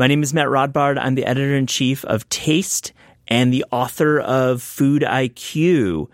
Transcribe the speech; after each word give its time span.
My 0.00 0.06
name 0.06 0.22
is 0.22 0.32
Matt 0.32 0.46
Rodbard. 0.46 0.96
I'm 0.96 1.16
the 1.16 1.24
editor 1.24 1.56
in 1.56 1.66
chief 1.66 2.04
of 2.04 2.28
Taste 2.28 2.92
and 3.26 3.52
the 3.52 3.64
author 3.72 4.20
of 4.20 4.62
Food 4.62 5.02
IQ, 5.02 6.06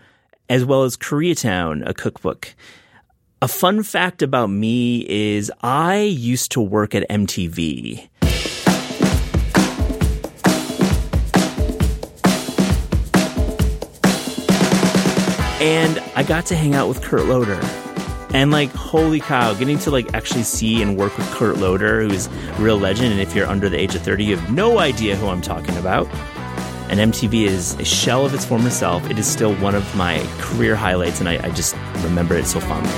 as 0.49 0.65
well 0.65 0.85
as 0.85 0.97
Koreatown, 0.97 1.87
a 1.87 1.93
cookbook. 1.93 2.55
A 3.43 3.47
fun 3.47 3.83
fact 3.83 4.23
about 4.23 4.47
me 4.47 5.05
is 5.07 5.51
I 5.61 5.99
used 5.99 6.53
to 6.53 6.61
work 6.61 6.95
at 6.95 7.07
MTV. 7.09 8.09
And 15.61 15.99
I 16.15 16.23
got 16.23 16.47
to 16.47 16.55
hang 16.55 16.73
out 16.73 16.87
with 16.87 17.03
Kurt 17.03 17.27
Loder. 17.27 17.61
And 18.35 18.51
like, 18.51 18.69
holy 18.71 19.21
cow, 19.21 19.53
getting 19.53 19.79
to 19.79 19.91
like 19.91 20.13
actually 20.13 20.43
see 20.43 20.81
and 20.81 20.97
work 20.97 21.17
with 21.17 21.25
Kurt 21.31 21.55
Loder, 21.55 22.01
who's 22.01 22.27
a 22.27 22.55
real 22.59 22.77
legend. 22.77 23.13
And 23.13 23.21
if 23.21 23.33
you're 23.33 23.47
under 23.47 23.69
the 23.69 23.79
age 23.79 23.95
of 23.95 24.01
30, 24.01 24.25
you 24.25 24.35
have 24.35 24.51
no 24.51 24.79
idea 24.79 25.15
who 25.15 25.27
I'm 25.27 25.39
talking 25.39 25.77
about. 25.77 26.05
And 26.89 27.13
MTV 27.13 27.45
is 27.45 27.75
a 27.75 27.85
shell 27.85 28.25
of 28.25 28.33
its 28.33 28.43
former 28.43 28.69
self. 28.71 29.09
It 29.09 29.17
is 29.17 29.25
still 29.25 29.55
one 29.55 29.73
of 29.73 29.95
my 29.95 30.21
career 30.39 30.75
highlights, 30.75 31.21
and 31.21 31.29
I, 31.29 31.41
I 31.45 31.49
just 31.51 31.77
remember 32.03 32.35
it 32.35 32.45
so 32.45 32.59
fondly. 32.59 32.91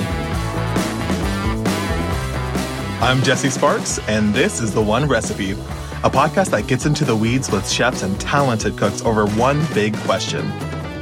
I'm 2.99 3.21
Jesse 3.21 3.51
Sparks, 3.51 3.99
and 4.09 4.33
this 4.33 4.59
is 4.59 4.73
The 4.73 4.81
One 4.81 5.07
Recipe, 5.07 5.51
a 5.51 6.09
podcast 6.09 6.49
that 6.49 6.65
gets 6.65 6.87
into 6.87 7.05
the 7.05 7.15
weeds 7.15 7.51
with 7.51 7.69
chefs 7.69 8.01
and 8.01 8.19
talented 8.19 8.75
cooks 8.75 9.03
over 9.03 9.27
one 9.27 9.63
big 9.75 9.95
question 9.97 10.47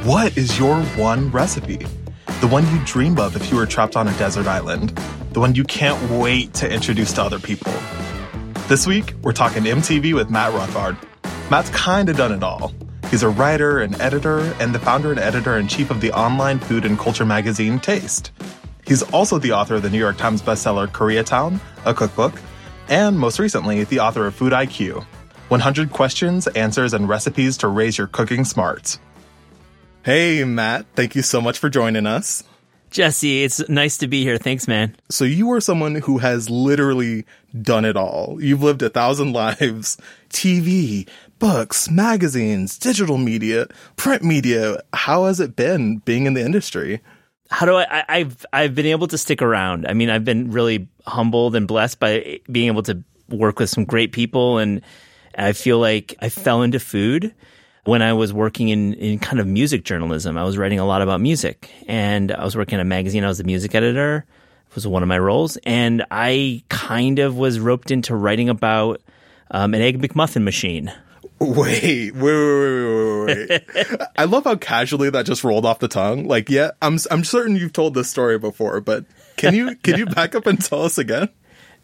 What 0.04 0.36
is 0.36 0.58
your 0.58 0.82
one 0.82 1.30
recipe? 1.30 1.86
The 2.40 2.46
one 2.48 2.70
you 2.70 2.84
dream 2.84 3.18
of 3.18 3.34
if 3.34 3.50
you 3.50 3.56
were 3.56 3.64
trapped 3.64 3.96
on 3.96 4.08
a 4.08 4.18
desert 4.18 4.46
island. 4.46 4.90
The 5.32 5.40
one 5.40 5.54
you 5.54 5.64
can't 5.64 6.10
wait 6.10 6.52
to 6.54 6.70
introduce 6.70 7.14
to 7.14 7.22
other 7.22 7.38
people. 7.38 7.72
This 8.68 8.86
week, 8.86 9.14
we're 9.22 9.32
talking 9.32 9.62
MTV 9.62 10.12
with 10.14 10.28
Matt 10.28 10.52
Rodbard. 10.52 10.98
Matt's 11.50 11.70
kinda 11.70 12.12
done 12.12 12.32
it 12.32 12.42
all. 12.42 12.74
He's 13.10 13.22
a 13.22 13.30
writer, 13.30 13.80
an 13.80 13.98
editor, 14.02 14.40
and 14.60 14.74
the 14.74 14.78
founder 14.78 15.12
and 15.12 15.18
editor 15.18 15.56
in 15.56 15.66
chief 15.66 15.90
of 15.90 16.02
the 16.02 16.12
online 16.12 16.58
food 16.58 16.84
and 16.84 16.98
culture 16.98 17.24
magazine 17.24 17.80
Taste. 17.80 18.32
He's 18.86 19.02
also 19.02 19.38
the 19.38 19.52
author 19.52 19.76
of 19.76 19.82
the 19.82 19.90
New 19.90 19.98
York 19.98 20.18
Times 20.18 20.42
bestseller 20.42 20.88
Koreatown, 20.88 21.58
a 21.86 21.94
cookbook, 21.94 22.34
and 22.90 23.18
most 23.18 23.38
recently, 23.38 23.84
the 23.84 24.00
author 24.00 24.26
of 24.26 24.34
Food 24.34 24.52
IQ 24.52 25.06
100 25.48 25.90
Questions, 25.90 26.48
Answers, 26.48 26.92
and 26.92 27.08
Recipes 27.08 27.56
to 27.58 27.68
Raise 27.68 27.96
Your 27.96 28.08
Cooking 28.08 28.44
Smarts. 28.44 28.98
Hey, 30.06 30.44
Matt, 30.44 30.86
thank 30.94 31.16
you 31.16 31.22
so 31.22 31.40
much 31.40 31.58
for 31.58 31.68
joining 31.68 32.06
us. 32.06 32.44
Jesse, 32.90 33.42
it's 33.42 33.68
nice 33.68 33.98
to 33.98 34.06
be 34.06 34.22
here. 34.22 34.38
Thanks, 34.38 34.68
man. 34.68 34.94
So, 35.10 35.24
you 35.24 35.50
are 35.50 35.60
someone 35.60 35.96
who 35.96 36.18
has 36.18 36.48
literally 36.48 37.26
done 37.60 37.84
it 37.84 37.96
all. 37.96 38.38
You've 38.40 38.62
lived 38.62 38.82
a 38.82 38.88
thousand 38.88 39.32
lives 39.32 39.98
TV, 40.30 41.08
books, 41.40 41.90
magazines, 41.90 42.78
digital 42.78 43.18
media, 43.18 43.66
print 43.96 44.22
media. 44.22 44.80
How 44.92 45.24
has 45.24 45.40
it 45.40 45.56
been 45.56 45.96
being 46.04 46.26
in 46.26 46.34
the 46.34 46.44
industry? 46.44 47.00
How 47.50 47.66
do 47.66 47.74
I, 47.74 48.04
I 48.08 48.18
have 48.18 48.46
I've 48.52 48.74
been 48.76 48.86
able 48.86 49.08
to 49.08 49.18
stick 49.18 49.42
around. 49.42 49.88
I 49.88 49.92
mean, 49.92 50.08
I've 50.08 50.24
been 50.24 50.52
really 50.52 50.86
humbled 51.04 51.56
and 51.56 51.66
blessed 51.66 51.98
by 51.98 52.38
being 52.48 52.68
able 52.68 52.84
to 52.84 53.02
work 53.28 53.58
with 53.58 53.70
some 53.70 53.84
great 53.84 54.12
people 54.12 54.58
and 54.58 54.82
I 55.36 55.52
feel 55.52 55.80
like 55.80 56.14
I 56.20 56.28
fell 56.28 56.62
into 56.62 56.78
food 56.78 57.34
when 57.86 58.02
I 58.02 58.12
was 58.12 58.32
working 58.32 58.68
in, 58.68 58.94
in 58.94 59.18
kind 59.18 59.40
of 59.40 59.46
music 59.46 59.84
journalism. 59.84 60.36
I 60.36 60.44
was 60.44 60.58
writing 60.58 60.78
a 60.78 60.84
lot 60.84 61.02
about 61.02 61.20
music 61.20 61.70
and 61.86 62.32
I 62.32 62.44
was 62.44 62.56
working 62.56 62.74
in 62.74 62.80
a 62.80 62.84
magazine. 62.84 63.24
I 63.24 63.28
was 63.28 63.38
the 63.38 63.44
music 63.44 63.74
editor. 63.74 64.26
It 64.68 64.74
was 64.74 64.86
one 64.86 65.02
of 65.02 65.08
my 65.08 65.18
roles. 65.18 65.56
And 65.58 66.04
I 66.10 66.62
kind 66.68 67.20
of 67.20 67.36
was 67.36 67.60
roped 67.60 67.90
into 67.90 68.14
writing 68.14 68.48
about 68.48 69.00
um, 69.52 69.72
an 69.72 69.80
egg 69.80 70.02
McMuffin 70.02 70.42
machine. 70.42 70.92
Wait, 71.38 72.12
wait, 72.12 72.12
wait, 72.14 73.26
wait, 73.26 73.48
wait, 73.48 73.62
wait. 73.74 74.00
I 74.16 74.24
love 74.24 74.44
how 74.44 74.56
casually 74.56 75.10
that 75.10 75.26
just 75.26 75.44
rolled 75.44 75.66
off 75.66 75.78
the 75.78 75.88
tongue. 75.88 76.26
Like, 76.26 76.48
yeah, 76.48 76.70
I'm 76.80 76.98
I'm 77.10 77.24
certain 77.24 77.56
you've 77.56 77.74
told 77.74 77.92
this 77.92 78.08
story 78.08 78.38
before, 78.38 78.80
but 78.80 79.04
can 79.36 79.54
you 79.54 79.76
can 79.76 79.98
you 79.98 80.06
back 80.06 80.34
up 80.34 80.46
and 80.46 80.58
tell 80.58 80.82
us 80.82 80.96
again? 80.96 81.28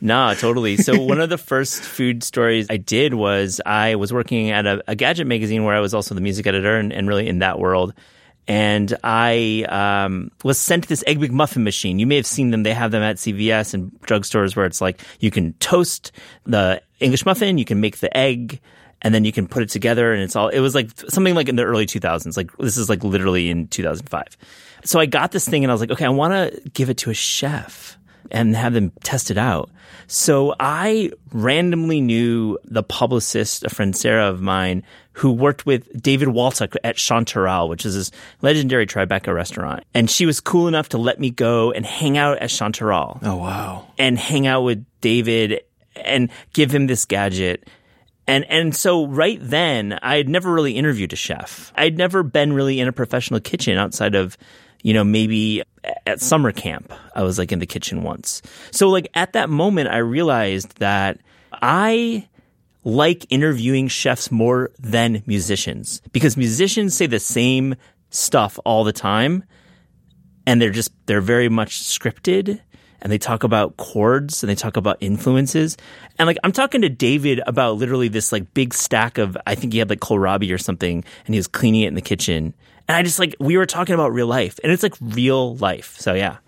Nah, 0.03 0.35
totally. 0.35 0.77
So 0.79 1.01
one 1.05 1.21
of 1.21 1.31
the 1.31 1.39
first 1.39 1.81
food 1.81 2.25
stories 2.25 2.67
I 2.69 2.77
did 2.77 3.15
was 3.15 3.61
I 3.65 3.95
was 3.95 4.13
working 4.13 4.51
at 4.51 4.67
a, 4.67 4.83
a 4.89 4.97
gadget 4.97 5.29
magazine 5.29 5.63
where 5.63 5.77
I 5.77 5.81
was 5.81 5.95
also 5.95 6.15
the 6.15 6.21
music 6.21 6.47
editor 6.47 6.77
and, 6.77 6.93
and 6.93 7.09
really 7.09 7.29
in 7.29 7.39
that 7.39 7.61
world. 7.61 7.95
And 8.49 8.93
I 9.05 9.65
um, 9.69 10.33
was 10.43 10.59
sent 10.59 10.89
this 10.89 11.05
Egg 11.07 11.21
McMuffin 11.21 11.63
machine. 11.63 12.01
You 12.01 12.09
may 12.09 12.17
have 12.17 12.27
seen 12.27 12.51
them. 12.51 12.65
They 12.65 12.75
have 12.75 12.91
them 12.91 13.05
at 13.05 13.17
CVS 13.17 13.75
and 13.75 13.93
drugstores 14.01 14.57
where 14.57 14.67
it's 14.67 14.81
like 14.81 15.01
you 15.21 15.31
can 15.31 15.53
toast 15.55 16.11
the 16.45 16.83
English 16.99 17.25
muffin, 17.25 17.57
you 17.57 17.65
can 17.65 17.81
make 17.81 17.99
the 17.99 18.15
egg, 18.17 18.61
and 19.01 19.15
then 19.15 19.25
you 19.25 19.31
can 19.31 19.47
put 19.47 19.63
it 19.63 19.69
together. 19.69 20.13
And 20.13 20.25
it's 20.25 20.34
all, 20.34 20.49
it 20.49 20.59
was 20.59 20.75
like 20.75 20.91
something 21.09 21.37
like 21.37 21.49
in 21.49 21.55
the 21.55 21.63
early 21.63 21.87
2000s. 21.87 22.37
Like 22.37 22.51
this 22.57 22.77
is 22.77 22.89
like 22.89 23.05
literally 23.05 23.51
in 23.51 23.69
2005. 23.69 24.37
So 24.84 24.99
I 24.99 25.07
got 25.07 25.31
this 25.31 25.49
thing 25.49 25.63
and 25.63 25.71
I 25.71 25.75
was 25.75 25.81
like, 25.81 25.93
okay, 25.93 26.07
I 26.07 26.09
want 26.09 26.33
to 26.33 26.69
give 26.71 26.91
it 26.91 26.99
to 26.99 27.11
a 27.11 27.15
chef 27.15 27.97
and 28.31 28.55
have 28.56 28.72
them 28.72 28.93
test 29.03 29.31
it 29.31 29.38
out. 29.38 29.71
So 30.06 30.55
I 30.60 31.10
randomly 31.33 32.00
knew 32.00 32.59
the 32.65 32.83
publicist, 32.83 33.65
a 33.65 33.71
friend 33.71 33.97
Sarah 33.97 34.28
of 34.28 34.41
mine, 34.41 34.83
who 35.15 35.33
worked 35.33 35.66
with 35.66 36.03
David 36.03 36.28
Waltuck 36.28 36.77
at 36.84 36.97
Chanterelle, 36.97 37.69
which 37.69 37.84
is 37.84 37.94
this 37.94 38.10
legendary 38.41 38.87
Tribeca 38.87 39.34
restaurant. 39.34 39.84
And 39.94 40.10
she 40.10 40.27
was 40.27 40.41
cool 40.41 40.69
enough 40.69 40.91
to 40.91 40.99
let 40.99 41.21
me 41.21 41.31
go 41.31 41.72
and 41.72 41.84
hang 41.84 42.16
out 42.16 42.38
at 42.38 42.50
Chanterelle. 42.50 43.19
Oh, 43.22 43.37
wow. 43.37 43.87
And 43.99 44.19
hang 44.19 44.47
out 44.47 44.62
with 44.62 44.84
David 45.00 45.62
and 45.97 46.31
give 46.53 46.75
him 46.75 46.87
this 46.87 47.04
gadget. 47.04 47.69
And 48.27 48.44
and 48.44 48.75
so 48.75 49.06
right 49.06 49.39
then, 49.41 49.99
I 50.00 50.16
had 50.16 50.28
never 50.28 50.53
really 50.53 50.77
interviewed 50.77 51.12
a 51.12 51.16
chef. 51.16 51.72
I'd 51.77 51.99
never 51.99 52.22
been 52.22 52.53
really 52.53 52.78
in 52.78 52.87
a 52.87 52.93
professional 52.93 53.41
kitchen 53.41 53.77
outside 53.77 54.15
of 54.15 54.39
you 54.82 54.93
know, 54.93 55.04
maybe 55.04 55.62
at 56.06 56.20
summer 56.20 56.53
camp, 56.53 56.93
I 57.15 57.22
was 57.22 57.38
like 57.38 57.53
in 57.53 57.59
the 57.59 57.66
kitchen 57.66 58.03
once. 58.03 58.43
So 58.70 58.88
like 58.88 59.09
at 59.15 59.32
that 59.32 59.48
moment, 59.48 59.88
I 59.88 59.98
realized 59.98 60.78
that 60.78 61.19
I 61.53 62.28
like 62.84 63.26
interviewing 63.31 63.88
chefs 63.88 64.31
more 64.31 64.71
than 64.78 65.22
musicians 65.26 66.03
because 66.12 66.37
musicians 66.37 66.97
say 66.97 67.06
the 67.06 67.21
same 67.21 67.76
stuff 68.10 68.59
all 68.65 68.84
the 68.84 68.92
time 68.92 69.44
and 70.47 70.60
they're 70.60 70.71
just, 70.71 70.92
they're 71.06 71.21
very 71.21 71.48
much 71.48 71.81
scripted 71.81 72.60
and 73.00 73.10
they 73.10 73.19
talk 73.19 73.44
about 73.44 73.76
chords 73.76 74.42
and 74.42 74.50
they 74.50 74.54
talk 74.54 74.76
about 74.76 74.97
influences. 75.00 75.76
And 76.19 76.26
like, 76.26 76.38
I'm 76.42 76.53
talking 76.53 76.82
to 76.82 76.88
David 76.88 77.41
about 77.47 77.76
literally 77.76 78.09
this 78.09 78.32
like 78.32 78.53
big 78.54 78.75
stack 78.75 79.19
of, 79.19 79.37
I 79.47 79.54
think 79.54 79.72
he 79.72 79.78
had 79.78 79.91
like 79.91 80.00
kohlrabi 80.00 80.53
or 80.53 80.59
something 80.59 81.04
and 81.26 81.34
he 81.34 81.38
was 81.38 81.48
cleaning 81.48 81.82
it 81.82 81.88
in 81.88 81.94
the 81.94 82.00
kitchen. 82.00 82.54
And 82.88 82.97
I 82.97 83.03
just 83.03 83.19
like, 83.19 83.34
we 83.38 83.56
were 83.56 83.66
talking 83.66 83.94
about 83.94 84.12
real 84.12 84.26
life 84.26 84.59
and 84.62 84.72
it's 84.72 84.82
like 84.82 84.94
real 85.00 85.56
life. 85.56 85.97
So 85.98 86.15
yeah. 86.15 86.38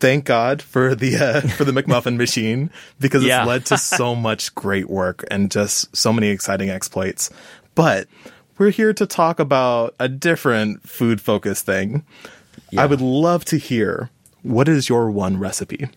Thank 0.00 0.24
God 0.26 0.62
for 0.62 0.94
the 0.94 1.16
uh, 1.16 1.40
for 1.56 1.64
the 1.64 1.72
McMuffin 1.72 2.16
machine 2.16 2.70
because 3.00 3.24
Yeah. 3.24 3.40
it's 3.40 3.48
led 3.48 3.66
to 3.66 3.78
so 3.78 4.14
much 4.28 4.54
great 4.54 4.88
work 4.88 5.24
and 5.30 5.50
just 5.50 5.94
so 5.96 6.12
many 6.12 6.28
exciting 6.28 6.70
exploits. 6.70 7.30
But 7.74 8.06
we're 8.58 8.70
here 8.70 8.92
to 8.92 9.06
talk 9.06 9.38
about 9.40 9.94
a 10.00 10.08
different 10.08 10.88
food 10.88 11.20
focused 11.20 11.64
thing. 11.66 12.04
I 12.76 12.86
would 12.86 13.00
love 13.00 13.44
to 13.46 13.56
hear 13.56 14.10
what 14.42 14.68
is 14.68 14.88
your 14.88 15.10
one 15.10 15.38
recipe? 15.38 15.88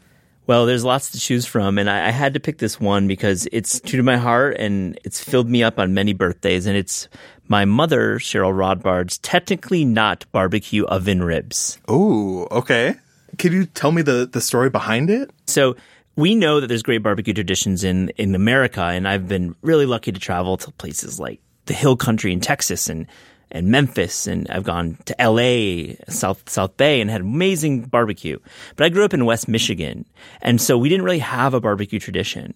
Well, 0.48 0.66
there's 0.66 0.84
lots 0.84 1.12
to 1.12 1.20
choose 1.20 1.46
from, 1.46 1.78
and 1.78 1.90
I, 1.90 2.08
I 2.08 2.12
had 2.12 2.34
to 2.34 2.40
pick 2.40 2.58
this 2.58 2.80
one 2.80 3.08
because 3.08 3.48
it's 3.52 3.80
true 3.80 3.98
to 3.98 4.04
my 4.04 4.18
heart 4.18 4.58
and 4.58 5.00
it's 5.04 5.24
filled 5.24 5.50
me 5.50 5.64
up 5.64 5.80
on 5.80 5.94
many 5.94 6.14
birthdays. 6.14 6.66
And 6.66 6.76
it's 6.76 7.08
my 7.48 7.66
mother, 7.66 8.18
Cheryl 8.18 8.54
Rodbard's 8.54 9.18
technically 9.20 9.86
not 9.86 10.26
barbecue 10.32 10.84
oven 10.86 11.24
ribs. 11.24 11.80
Oh, 11.88 12.48
okay. 12.52 12.96
Can 13.38 13.54
you 13.54 13.66
tell 13.66 13.92
me 13.92 14.02
the, 14.02 14.28
the 14.32 14.42
story 14.42 14.70
behind 14.70 15.10
it? 15.10 15.32
So 15.48 15.76
we 16.16 16.36
know 16.36 16.60
that 16.60 16.68
there's 16.68 16.84
great 16.84 17.04
barbecue 17.04 17.34
traditions 17.34 17.84
in, 17.84 18.10
in 18.18 18.36
America, 18.36 18.82
and 18.82 19.08
I've 19.08 19.28
been 19.28 19.56
really 19.62 19.86
lucky 19.86 20.12
to 20.12 20.20
travel 20.20 20.58
to 20.58 20.72
places 20.72 21.20
like 21.20 21.40
the 21.66 21.74
Hill 21.74 21.96
Country 21.96 22.34
in 22.34 22.42
Texas 22.42 22.90
and 22.90 23.08
and 23.52 23.68
Memphis, 23.68 24.28
and 24.28 24.48
I've 24.50 24.64
gone 24.64 24.98
to 25.06 25.22
L.A., 25.22 25.98
South 26.08 26.50
South 26.50 26.78
Bay, 26.78 27.02
and 27.02 27.10
had 27.10 27.22
amazing 27.22 27.82
barbecue. 27.82 28.40
But 28.76 28.86
I 28.86 28.90
grew 28.90 29.06
up 29.06 29.14
in 29.14 29.26
West 29.26 29.48
Michigan, 29.48 30.06
and 30.42 30.60
so 30.60 30.78
we 30.78 30.90
didn't 30.90 31.06
really 31.06 31.20
have 31.20 31.54
a 31.54 31.62
barbecue 31.62 32.00
tradition. 32.00 32.54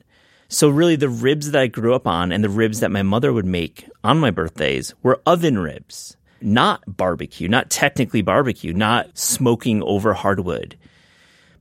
So 0.47 0.69
really, 0.69 0.95
the 0.95 1.09
ribs 1.09 1.51
that 1.51 1.61
I 1.61 1.67
grew 1.67 1.93
up 1.93 2.07
on 2.07 2.31
and 2.31 2.43
the 2.43 2.49
ribs 2.49 2.79
that 2.79 2.91
my 2.91 3.03
mother 3.03 3.33
would 3.33 3.45
make 3.45 3.89
on 4.03 4.19
my 4.19 4.31
birthdays 4.31 4.93
were 5.03 5.21
oven 5.25 5.57
ribs, 5.57 6.15
not 6.39 6.83
barbecue, 6.87 7.47
not 7.49 7.69
technically 7.69 8.21
barbecue, 8.21 8.73
not 8.73 9.17
smoking 9.17 9.83
over 9.83 10.13
hardwood. 10.13 10.77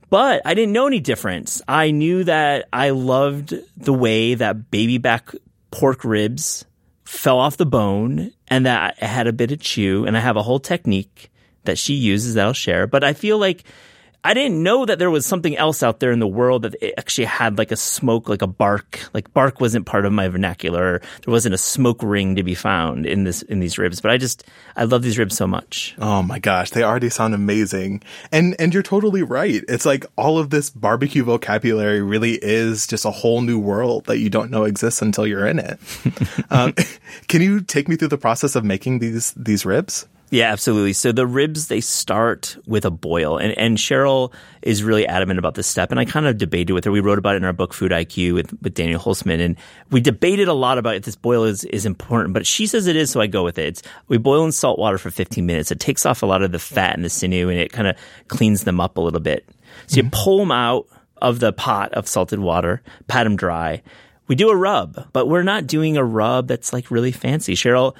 But 0.09 0.43
I 0.45 0.53
didn't 0.53 0.73
know 0.73 0.87
any 0.87 0.99
difference. 0.99 1.61
I 1.67 1.91
knew 1.91 2.23
that 2.25 2.69
I 2.71 2.91
loved 2.91 3.55
the 3.75 3.93
way 3.93 4.35
that 4.35 4.69
baby 4.69 4.99
back 4.99 5.31
pork 5.71 6.05
ribs 6.05 6.63
fell 7.05 7.39
off 7.39 7.57
the 7.57 7.65
bone 7.65 8.31
and 8.47 8.65
that 8.65 8.97
it 9.01 9.05
had 9.05 9.27
a 9.27 9.33
bit 9.33 9.51
of 9.51 9.59
chew. 9.59 10.05
And 10.05 10.17
I 10.17 10.19
have 10.19 10.37
a 10.37 10.43
whole 10.43 10.59
technique 10.59 11.31
that 11.63 11.77
she 11.77 11.93
uses 11.93 12.33
that 12.33 12.45
I'll 12.45 12.53
share. 12.53 12.87
But 12.87 13.03
I 13.03 13.13
feel 13.13 13.37
like 13.37 13.63
I 14.25 14.33
didn't 14.33 14.63
know 14.63 14.85
that 14.87 14.97
there 14.97 15.11
was 15.11 15.23
something 15.23 15.55
else 15.55 15.83
out 15.83 15.99
there 15.99 16.11
in 16.11 16.17
the 16.17 16.27
world 16.27 16.63
that 16.63 16.75
actually 16.97 17.25
had 17.25 17.59
like 17.59 17.71
a 17.71 17.75
smoke, 17.75 18.27
like 18.27 18.41
a 18.41 18.47
bark. 18.47 18.99
Like 19.13 19.31
bark 19.35 19.61
wasn't 19.61 19.85
part 19.85 20.03
of 20.03 20.13
my 20.13 20.27
vernacular. 20.29 20.99
There 21.23 21.31
wasn't 21.31 21.53
a 21.53 21.59
smoke 21.59 22.01
ring 22.01 22.35
to 22.35 22.41
be 22.41 22.55
found 22.55 23.05
in 23.05 23.23
this 23.23 23.43
in 23.43 23.59
these 23.59 23.77
ribs. 23.77 24.01
But 24.01 24.09
I 24.09 24.17
just 24.17 24.43
I 24.75 24.85
love 24.85 25.03
these 25.03 25.19
ribs 25.19 25.37
so 25.37 25.45
much. 25.45 25.93
Oh 25.99 26.23
my 26.23 26.39
gosh, 26.39 26.71
they 26.71 26.81
already 26.81 27.09
sound 27.09 27.35
amazing. 27.35 28.01
And 28.31 28.55
and 28.57 28.73
you're 28.73 28.81
totally 28.81 29.21
right. 29.21 29.63
It's 29.69 29.85
like 29.85 30.07
all 30.15 30.39
of 30.39 30.49
this 30.49 30.71
barbecue 30.71 31.23
vocabulary 31.23 32.01
really 32.01 32.39
is 32.41 32.87
just 32.87 33.05
a 33.05 33.11
whole 33.11 33.41
new 33.41 33.59
world 33.59 34.05
that 34.05 34.17
you 34.17 34.31
don't 34.31 34.49
know 34.49 34.63
exists 34.63 35.03
until 35.03 35.27
you're 35.27 35.45
in 35.45 35.59
it. 35.59 35.79
um, 36.49 36.73
can 37.27 37.43
you 37.43 37.61
take 37.61 37.87
me 37.87 37.95
through 37.95 38.07
the 38.07 38.17
process 38.17 38.55
of 38.55 38.63
making 38.63 38.97
these 38.97 39.33
these 39.33 39.67
ribs? 39.67 40.07
Yeah, 40.31 40.51
absolutely. 40.51 40.93
So 40.93 41.11
the 41.11 41.27
ribs 41.27 41.67
they 41.67 41.81
start 41.81 42.57
with 42.65 42.83
a 42.83 42.91
boil, 42.91 43.37
and 43.37 43.55
and 43.57 43.77
Cheryl 43.77 44.33
is 44.63 44.83
really 44.83 45.05
adamant 45.05 45.37
about 45.37 45.53
this 45.53 45.67
step, 45.67 45.91
and 45.91 45.99
I 45.99 46.05
kind 46.05 46.25
of 46.25 46.37
debated 46.37 46.73
with 46.73 46.83
her. 46.85 46.91
We 46.91 46.99
wrote 46.99 47.19
about 47.19 47.35
it 47.35 47.37
in 47.37 47.45
our 47.45 47.53
book 47.53 47.73
Food 47.73 47.91
IQ 47.91 48.33
with 48.33 48.61
with 48.61 48.73
Daniel 48.73 48.99
Holzman, 48.99 49.39
and 49.39 49.55
we 49.91 50.01
debated 50.01 50.47
a 50.47 50.53
lot 50.53 50.79
about 50.79 50.95
if 50.95 51.03
this 51.03 51.15
boil 51.15 51.43
is 51.43 51.63
is 51.65 51.85
important, 51.85 52.33
but 52.33 52.47
she 52.47 52.65
says 52.65 52.87
it 52.87 52.95
is, 52.95 53.11
so 53.11 53.21
I 53.21 53.27
go 53.27 53.43
with 53.43 53.59
it. 53.59 53.67
It's, 53.67 53.83
we 54.07 54.17
boil 54.17 54.43
in 54.45 54.51
salt 54.51 54.79
water 54.79 54.97
for 54.97 55.11
15 55.11 55.45
minutes. 55.45 55.71
It 55.71 55.79
takes 55.79 56.05
off 56.05 56.23
a 56.23 56.25
lot 56.25 56.41
of 56.41 56.51
the 56.51 56.59
fat 56.59 56.95
and 56.95 57.05
the 57.05 57.09
sinew, 57.09 57.49
and 57.49 57.59
it 57.59 57.71
kind 57.71 57.87
of 57.87 57.95
cleans 58.27 58.63
them 58.63 58.81
up 58.81 58.97
a 58.97 59.01
little 59.01 59.19
bit. 59.19 59.47
So 59.85 59.97
mm-hmm. 59.97 60.05
you 60.07 60.11
pull 60.11 60.39
them 60.39 60.51
out 60.51 60.87
of 61.21 61.39
the 61.39 61.53
pot 61.53 61.93
of 61.93 62.07
salted 62.07 62.39
water, 62.39 62.81
pat 63.07 63.25
them 63.25 63.35
dry. 63.35 63.83
We 64.27 64.33
do 64.33 64.49
a 64.49 64.55
rub, 64.55 65.07
but 65.13 65.27
we're 65.27 65.43
not 65.43 65.67
doing 65.67 65.97
a 65.97 66.03
rub 66.03 66.47
that's 66.47 66.73
like 66.73 66.89
really 66.89 67.11
fancy. 67.11 67.53
Cheryl 67.53 67.95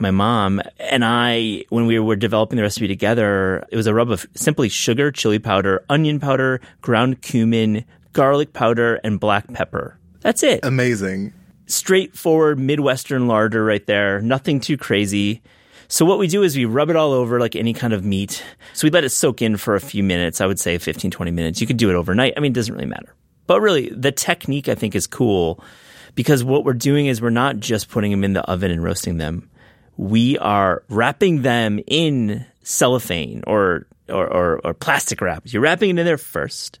my 0.00 0.10
mom 0.10 0.60
and 0.78 1.04
I, 1.04 1.64
when 1.68 1.86
we 1.86 1.98
were 1.98 2.16
developing 2.16 2.56
the 2.56 2.62
recipe 2.62 2.88
together, 2.88 3.66
it 3.70 3.76
was 3.76 3.86
a 3.86 3.94
rub 3.94 4.10
of 4.10 4.26
simply 4.34 4.68
sugar, 4.68 5.10
chili 5.10 5.38
powder, 5.38 5.84
onion 5.88 6.20
powder, 6.20 6.60
ground 6.80 7.22
cumin, 7.22 7.84
garlic 8.12 8.52
powder, 8.52 9.00
and 9.04 9.20
black 9.20 9.52
pepper. 9.52 9.98
That's 10.20 10.42
it. 10.42 10.60
Amazing. 10.64 11.32
Straightforward 11.66 12.58
Midwestern 12.58 13.28
larder 13.28 13.64
right 13.64 13.84
there. 13.86 14.20
Nothing 14.20 14.60
too 14.60 14.76
crazy. 14.76 15.42
So 15.88 16.04
what 16.04 16.18
we 16.18 16.26
do 16.26 16.42
is 16.42 16.56
we 16.56 16.64
rub 16.64 16.90
it 16.90 16.96
all 16.96 17.12
over 17.12 17.40
like 17.40 17.56
any 17.56 17.72
kind 17.72 17.92
of 17.92 18.04
meat. 18.04 18.42
So 18.74 18.86
we 18.86 18.90
let 18.90 19.04
it 19.04 19.10
soak 19.10 19.40
in 19.40 19.56
for 19.56 19.74
a 19.74 19.80
few 19.80 20.02
minutes. 20.02 20.40
I 20.40 20.46
would 20.46 20.60
say 20.60 20.76
15, 20.78 21.10
20 21.10 21.30
minutes. 21.30 21.60
You 21.60 21.66
could 21.66 21.76
do 21.76 21.90
it 21.90 21.94
overnight. 21.94 22.34
I 22.36 22.40
mean, 22.40 22.52
it 22.52 22.54
doesn't 22.54 22.74
really 22.74 22.86
matter. 22.86 23.14
But 23.46 23.60
really, 23.60 23.88
the 23.88 24.12
technique 24.12 24.68
I 24.68 24.74
think 24.74 24.94
is 24.94 25.06
cool 25.06 25.64
because 26.14 26.44
what 26.44 26.64
we're 26.64 26.74
doing 26.74 27.06
is 27.06 27.22
we're 27.22 27.30
not 27.30 27.58
just 27.58 27.88
putting 27.88 28.10
them 28.10 28.24
in 28.24 28.34
the 28.34 28.42
oven 28.42 28.70
and 28.70 28.82
roasting 28.82 29.16
them 29.16 29.48
we 29.98 30.38
are 30.38 30.82
wrapping 30.88 31.42
them 31.42 31.80
in 31.86 32.46
cellophane 32.62 33.42
or, 33.46 33.86
or, 34.08 34.26
or, 34.26 34.60
or 34.64 34.72
plastic 34.72 35.20
wrap. 35.20 35.42
You're 35.46 35.60
wrapping 35.60 35.90
it 35.90 35.98
in 35.98 36.06
there 36.06 36.16
first, 36.16 36.78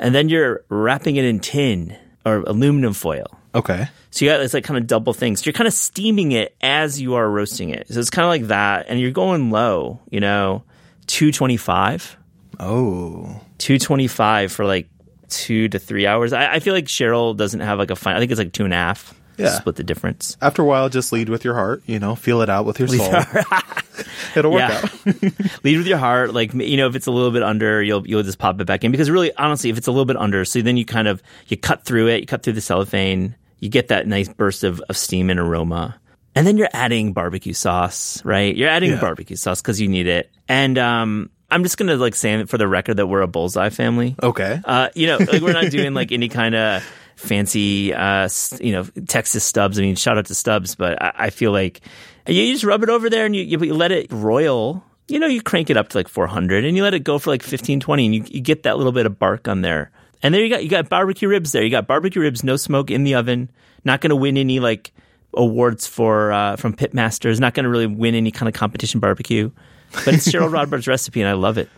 and 0.00 0.14
then 0.14 0.28
you're 0.28 0.64
wrapping 0.68 1.16
it 1.16 1.24
in 1.24 1.38
tin 1.38 1.96
or 2.24 2.38
aluminum 2.38 2.94
foil. 2.94 3.26
Okay. 3.54 3.88
So 4.10 4.24
you 4.24 4.30
got 4.30 4.38
this 4.38 4.54
like 4.54 4.64
kind 4.64 4.78
of 4.78 4.86
double 4.86 5.12
thing. 5.12 5.36
So 5.36 5.44
you're 5.44 5.52
kind 5.52 5.68
of 5.68 5.74
steaming 5.74 6.32
it 6.32 6.56
as 6.60 7.00
you 7.00 7.14
are 7.14 7.28
roasting 7.28 7.68
it. 7.70 7.86
So 7.88 8.00
it's 8.00 8.10
kind 8.10 8.24
of 8.24 8.30
like 8.30 8.48
that, 8.48 8.86
and 8.88 8.98
you're 8.98 9.10
going 9.10 9.50
low. 9.50 10.00
You 10.10 10.20
know, 10.20 10.64
two 11.06 11.30
twenty 11.30 11.56
five. 11.56 12.16
Oh. 12.58 13.40
225 13.58 14.52
for 14.52 14.64
like 14.64 14.88
two 15.28 15.68
to 15.68 15.78
three 15.78 16.06
hours. 16.06 16.32
I, 16.32 16.54
I, 16.54 16.60
feel 16.60 16.74
like 16.74 16.86
Cheryl 16.86 17.36
doesn't 17.36 17.60
have 17.60 17.78
like 17.78 17.90
a 17.90 17.96
fine. 17.96 18.16
I 18.16 18.18
think 18.18 18.30
it's 18.30 18.38
like 18.38 18.52
two 18.52 18.64
and 18.64 18.72
a 18.72 18.76
half 18.76 19.17
yeah. 19.38 19.50
split 19.50 19.76
the 19.76 19.84
difference. 19.84 20.36
After 20.40 20.62
a 20.62 20.64
while, 20.64 20.88
just 20.88 21.12
lead 21.12 21.28
with 21.28 21.44
your 21.44 21.54
heart. 21.54 21.82
You 21.86 21.98
know, 21.98 22.14
feel 22.14 22.42
it 22.42 22.48
out 22.48 22.64
with 22.64 22.78
your 22.78 22.88
soul. 22.88 23.06
It'll 24.36 24.52
work 24.52 24.62
out. 24.62 25.04
lead 25.64 25.78
with 25.78 25.86
your 25.86 25.98
heart. 25.98 26.34
Like 26.34 26.52
you 26.54 26.76
know, 26.76 26.88
if 26.88 26.96
it's 26.96 27.06
a 27.06 27.10
little 27.10 27.30
bit 27.30 27.42
under, 27.42 27.82
you'll 27.82 28.06
you'll 28.06 28.22
just 28.22 28.38
pop 28.38 28.60
it 28.60 28.64
back 28.66 28.84
in. 28.84 28.90
Because 28.90 29.10
really, 29.10 29.34
honestly, 29.34 29.70
if 29.70 29.78
it's 29.78 29.86
a 29.86 29.92
little 29.92 30.04
bit 30.04 30.16
under, 30.16 30.44
so 30.44 30.60
then 30.62 30.76
you 30.76 30.84
kind 30.84 31.08
of 31.08 31.22
you 31.46 31.56
cut 31.56 31.84
through 31.84 32.08
it, 32.08 32.20
you 32.20 32.26
cut 32.26 32.42
through 32.42 32.54
the 32.54 32.60
cellophane, 32.60 33.34
you 33.58 33.68
get 33.68 33.88
that 33.88 34.06
nice 34.06 34.28
burst 34.28 34.64
of, 34.64 34.80
of 34.88 34.96
steam 34.96 35.30
and 35.30 35.40
aroma. 35.40 35.98
And 36.34 36.46
then 36.46 36.56
you're 36.56 36.68
adding 36.72 37.12
barbecue 37.12 37.52
sauce, 37.52 38.24
right? 38.24 38.54
You're 38.54 38.68
adding 38.68 38.92
yeah. 38.92 39.00
barbecue 39.00 39.36
sauce 39.36 39.60
because 39.60 39.80
you 39.80 39.88
need 39.88 40.06
it. 40.06 40.30
And 40.48 40.78
um, 40.78 41.30
I'm 41.50 41.62
just 41.62 41.78
gonna 41.78 41.96
like 41.96 42.14
say 42.14 42.44
for 42.44 42.58
the 42.58 42.68
record 42.68 42.98
that 42.98 43.06
we're 43.06 43.22
a 43.22 43.26
bullseye 43.26 43.70
family. 43.70 44.14
Okay. 44.22 44.60
Uh, 44.64 44.90
you 44.94 45.06
know, 45.06 45.18
like 45.18 45.42
we're 45.42 45.52
not 45.52 45.70
doing 45.70 45.94
like 45.94 46.12
any 46.12 46.28
kind 46.28 46.54
of 46.54 46.84
fancy, 47.18 47.92
uh, 47.92 48.28
you 48.60 48.72
know, 48.72 48.84
Texas 49.06 49.44
Stubbs. 49.44 49.78
I 49.78 49.82
mean, 49.82 49.96
shout 49.96 50.18
out 50.18 50.26
to 50.26 50.34
Stubbs, 50.34 50.74
but 50.74 51.00
I, 51.02 51.12
I 51.16 51.30
feel 51.30 51.52
like 51.52 51.80
you 52.26 52.52
just 52.52 52.64
rub 52.64 52.82
it 52.82 52.88
over 52.88 53.10
there 53.10 53.26
and 53.26 53.34
you, 53.34 53.42
you 53.42 53.74
let 53.74 53.92
it 53.92 54.06
roil. 54.10 54.84
You 55.08 55.18
know, 55.18 55.26
you 55.26 55.42
crank 55.42 55.70
it 55.70 55.76
up 55.76 55.88
to 55.90 55.98
like 55.98 56.08
400 56.08 56.64
and 56.64 56.76
you 56.76 56.82
let 56.82 56.94
it 56.94 57.00
go 57.00 57.18
for 57.18 57.30
like 57.30 57.42
15, 57.42 57.80
20 57.80 58.04
and 58.06 58.14
you, 58.14 58.24
you 58.28 58.40
get 58.40 58.62
that 58.62 58.76
little 58.76 58.92
bit 58.92 59.06
of 59.06 59.18
bark 59.18 59.48
on 59.48 59.62
there. 59.62 59.90
And 60.22 60.34
there 60.34 60.42
you 60.42 60.50
got, 60.50 60.62
you 60.62 60.70
got 60.70 60.88
barbecue 60.88 61.28
ribs 61.28 61.52
there. 61.52 61.62
You 61.62 61.70
got 61.70 61.86
barbecue 61.86 62.22
ribs, 62.22 62.44
no 62.44 62.56
smoke 62.56 62.90
in 62.90 63.04
the 63.04 63.14
oven. 63.14 63.50
Not 63.84 64.00
going 64.00 64.10
to 64.10 64.16
win 64.16 64.36
any 64.36 64.60
like 64.60 64.92
awards 65.34 65.86
for, 65.86 66.32
uh, 66.32 66.56
from 66.56 66.74
Pitmasters. 66.74 67.40
Not 67.40 67.54
going 67.54 67.64
to 67.64 67.70
really 67.70 67.86
win 67.86 68.14
any 68.14 68.30
kind 68.30 68.48
of 68.48 68.54
competition 68.54 69.00
barbecue. 69.00 69.50
But 69.92 70.14
it's 70.14 70.28
Cheryl 70.28 70.50
Rodbard's 70.66 70.86
recipe 70.86 71.20
and 71.20 71.28
I 71.28 71.34
love 71.34 71.58
it 71.58 71.68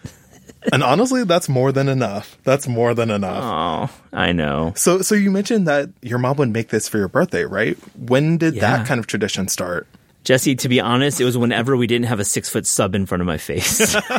and 0.73 0.83
honestly, 0.83 1.25
that's 1.25 1.49
more 1.49 1.73
than 1.73 1.89
enough. 1.89 2.39
That's 2.45 2.69
more 2.69 2.95
than 2.95 3.11
enough. 3.11 3.43
Oh, 3.43 4.17
I 4.17 4.33
know. 4.33 4.73
So, 4.77 5.03
so 5.03 5.15
you 5.15 5.31
mentioned 5.31 5.67
that 5.67 5.91
your 6.03 6.19
mom 6.19 6.37
would 6.37 6.51
make 6.51 6.69
this 6.69 6.89
for 6.89 6.99
your 6.99 7.09
birthday, 7.09 7.45
right? 7.45 7.77
When 7.97 8.37
did 8.39 8.55
yeah. 8.55 8.77
that 8.77 8.87
kind 8.87 9.01
of 9.01 9.07
tradition 9.07 9.49
start? 9.49 9.87
Jesse, 10.25 10.55
to 10.57 10.69
be 10.69 10.81
honest, 10.81 11.21
it 11.21 11.25
was 11.25 11.39
whenever 11.39 11.77
we 11.77 11.87
didn't 11.87 12.07
have 12.07 12.21
a 12.21 12.25
six 12.25 12.49
foot 12.49 12.67
sub 12.67 12.95
in 12.95 13.07
front 13.07 13.23
of 13.23 13.27
my 13.27 13.39
face. 13.39 13.97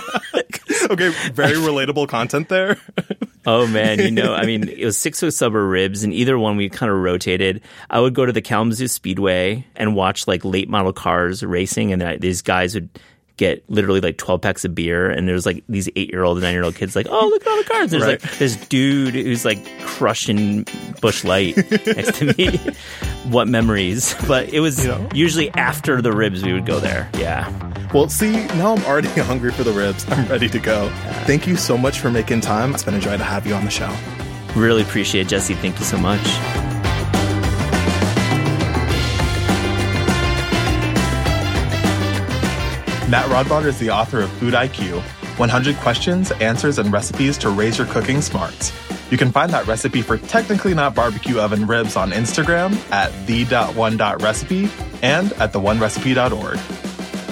okay, 0.90 1.10
very 1.32 1.56
relatable 1.56 2.08
content 2.08 2.50
there. 2.50 2.78
oh 3.46 3.68
man, 3.68 4.00
you 4.00 4.12
know, 4.12 4.34
I 4.34 4.46
mean, 4.46 4.68
it 4.70 4.84
was 4.84 4.98
six 4.98 5.20
foot 5.20 5.34
sub 5.34 5.56
or 5.56 5.68
ribs, 5.68 6.04
and 6.04 6.14
either 6.14 6.38
one 6.38 6.58
we 6.58 6.70
kind 6.70 6.92
of 6.92 6.98
rotated. 6.98 7.62
I 7.90 8.00
would 8.00 8.14
go 8.14 8.26
to 8.26 8.32
the 8.32 8.42
Kalamazoo 8.42 8.88
Speedway 8.88 9.66
and 9.76 9.96
watch 9.96 10.28
like 10.28 10.44
late 10.44 10.70
model 10.70 10.94
cars 10.94 11.44
racing, 11.44 11.94
and 11.94 12.22
these 12.22 12.42
guys 12.42 12.74
would 12.74 12.90
get 13.42 13.68
literally 13.72 14.00
like 14.02 14.20
12 14.20 14.40
packs 14.40 14.64
of 14.66 14.76
beer 14.76 15.10
and 15.10 15.28
there's 15.28 15.48
like 15.48 15.64
these 15.68 15.90
eight 15.96 16.12
year 16.12 16.22
old 16.22 16.38
and 16.38 16.44
nine 16.44 16.54
year 16.54 16.64
old 16.64 16.76
kids 16.76 16.96
like 16.96 17.08
oh 17.10 17.28
look 17.28 17.42
at 17.42 17.48
all 17.48 17.58
the 17.58 17.64
cars 17.64 17.90
there's 17.90 18.04
right. 18.04 18.22
like 18.22 18.38
this 18.38 18.56
dude 18.68 19.16
who's 19.16 19.44
like 19.44 19.58
crushing 19.82 20.64
Busch 21.02 21.24
Light 21.24 21.58
next 21.88 22.18
to 22.18 22.36
me. 22.38 22.58
What 23.30 23.48
memories. 23.48 24.16
But 24.28 24.54
it 24.54 24.60
was 24.60 24.86
you 24.86 24.92
know? 24.92 25.10
usually 25.14 25.50
after 25.56 26.02
the 26.04 26.12
ribs 26.12 26.44
we 26.44 26.54
would 26.54 26.68
go 26.68 26.80
there. 26.80 27.10
Yeah. 27.18 27.50
Well 27.92 28.08
see 28.10 28.32
now 28.32 28.76
i'm 28.76 28.86
already 28.86 29.08
hungry 29.32 29.52
for 29.52 29.64
the 29.64 29.74
ribs. 29.74 30.06
I'm 30.10 30.28
ready 30.28 30.48
to 30.48 30.60
go. 30.60 30.84
Yeah. 30.84 31.24
thank 31.26 31.48
you 31.48 31.56
so 31.56 31.76
much 31.80 32.00
for 32.00 32.12
making 32.12 32.42
time. 32.42 32.76
It's 32.76 32.84
been 32.84 32.94
a 32.94 33.00
joy 33.00 33.18
to 33.18 33.24
have 33.24 33.48
you 33.48 33.56
on 33.56 33.66
the 33.66 33.72
show. 33.72 33.92
Really 34.56 34.84
appreciate 34.84 35.22
it 35.22 35.30
jesse. 35.30 35.56
Thank 35.56 35.80
you 35.80 35.86
so 35.86 35.98
much 35.98 36.22
Matt 43.12 43.26
Rodbard 43.26 43.66
is 43.66 43.78
the 43.78 43.90
author 43.90 44.22
of 44.22 44.32
Food 44.32 44.54
IQ 44.54 45.02
100 45.38 45.76
Questions, 45.80 46.32
Answers, 46.32 46.78
and 46.78 46.94
Recipes 46.94 47.38
to 47.40 47.50
Raise 47.50 47.78
Your 47.78 47.86
Cooking 47.88 48.22
Smarts. 48.22 48.72
You 49.12 49.18
can 49.18 49.34
find 49.34 49.52
that 49.52 49.68
recipe 49.68 50.02
for 50.02 50.18
technically 50.18 50.74
not 50.74 50.96
barbecue 50.96 51.38
oven 51.38 51.68
ribs 51.68 51.98
on 51.98 52.12
Instagram 52.12 52.74
at 52.90 53.12
the.one.recipe 53.28 54.70
and 55.02 55.34
at 55.34 55.52
theonerecipe.org. 55.52 56.58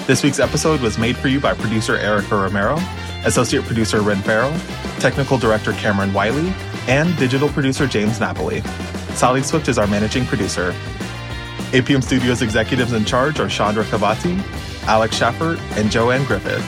This 0.06 0.22
week's 0.22 0.38
episode 0.38 0.82
was 0.82 0.98
made 0.98 1.16
for 1.16 1.28
you 1.28 1.40
by 1.40 1.54
producer 1.54 1.96
Erica 1.96 2.36
Romero, 2.36 2.76
associate 3.24 3.64
producer 3.64 4.02
Ren 4.02 4.20
Farrell, 4.20 4.52
technical 4.98 5.38
director 5.38 5.72
Cameron 5.72 6.12
Wiley, 6.12 6.52
and 6.88 7.16
digital 7.16 7.48
producer 7.48 7.86
James 7.86 8.20
Napoli. 8.20 8.60
Sally 9.14 9.42
Swift 9.42 9.66
is 9.66 9.78
our 9.78 9.86
managing 9.86 10.26
producer. 10.26 10.72
APM 11.70 12.04
Studios 12.04 12.42
executives 12.42 12.92
in 12.92 13.06
charge 13.06 13.40
are 13.40 13.48
Chandra 13.48 13.84
Kavati, 13.84 14.38
Alex 14.84 15.18
Schaffert, 15.18 15.58
and 15.76 15.90
Joanne 15.90 16.24
Griffith. 16.24 16.64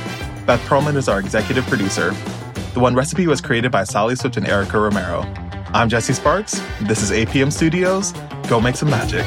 Beth 0.47 0.61
Perlman 0.69 0.97
is 0.97 1.09
our 1.09 1.21
executive 1.21 1.67
producer. 1.67 2.15
The 2.75 2.81
One 2.81 2.95
Recipe 2.95 3.27
was 3.27 3.41
created 3.41 3.71
by 3.71 3.85
Sally 3.85 4.17
Swift 4.17 4.37
and 4.37 4.47
Erica 4.49 4.79
Romero. 4.79 5.23
I'm 5.75 5.89
Jesse 5.89 6.13
Sparks. 6.13 6.61
This 6.83 7.03
is 7.03 7.11
APM 7.11 7.53
Studios. 7.53 8.13
Go 8.49 8.61
make 8.61 8.77
some 8.77 8.91
magic. 8.91 9.27